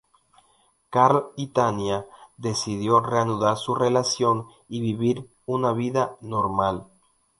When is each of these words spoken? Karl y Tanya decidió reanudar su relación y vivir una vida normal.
Karl 0.89 1.27
y 1.37 1.49
Tanya 1.53 2.07
decidió 2.35 3.01
reanudar 3.01 3.55
su 3.57 3.75
relación 3.75 4.47
y 4.67 4.81
vivir 4.81 5.29
una 5.45 5.73
vida 5.73 6.17
normal. 6.21 6.87